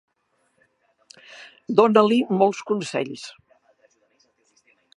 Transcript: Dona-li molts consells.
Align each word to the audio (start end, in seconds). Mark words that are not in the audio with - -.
Dona-li 1.79 2.17
molts 2.39 2.63
consells. 2.73 3.29